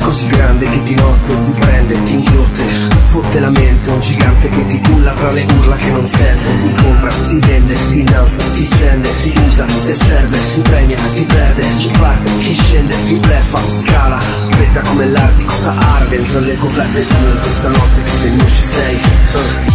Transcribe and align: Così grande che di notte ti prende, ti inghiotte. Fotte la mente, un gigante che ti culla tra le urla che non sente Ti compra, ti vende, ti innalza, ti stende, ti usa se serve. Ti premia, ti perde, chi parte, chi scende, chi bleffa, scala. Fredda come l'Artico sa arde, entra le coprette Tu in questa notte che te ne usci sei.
Così 0.00 0.26
grande 0.28 0.68
che 0.68 0.82
di 0.82 0.94
notte 0.94 1.40
ti 1.44 1.50
prende, 1.58 2.02
ti 2.02 2.12
inghiotte. 2.14 2.62
Fotte 3.04 3.40
la 3.40 3.50
mente, 3.50 3.90
un 3.90 4.00
gigante 4.00 4.48
che 4.48 4.66
ti 4.66 4.80
culla 4.80 5.12
tra 5.12 5.30
le 5.30 5.46
urla 5.56 5.76
che 5.76 5.90
non 5.90 6.04
sente 6.04 6.60
Ti 6.62 6.82
compra, 6.82 7.08
ti 7.28 7.38
vende, 7.38 7.76
ti 7.88 8.00
innalza, 8.00 8.42
ti 8.52 8.64
stende, 8.64 9.08
ti 9.22 9.34
usa 9.46 9.68
se 9.68 9.94
serve. 9.94 10.38
Ti 10.52 10.60
premia, 10.60 10.98
ti 11.12 11.24
perde, 11.24 11.62
chi 11.76 11.90
parte, 11.98 12.30
chi 12.38 12.54
scende, 12.54 12.94
chi 13.06 13.14
bleffa, 13.14 13.58
scala. 13.80 14.18
Fredda 14.18 14.80
come 14.80 15.06
l'Artico 15.06 15.52
sa 15.52 15.70
arde, 15.70 16.16
entra 16.16 16.40
le 16.40 16.56
coprette 16.56 17.06
Tu 17.06 17.14
in 17.14 17.38
questa 17.40 17.68
notte 17.68 18.02
che 18.02 18.12
te 18.22 18.28
ne 18.30 18.42
usci 18.42 18.62
sei. 18.62 19.73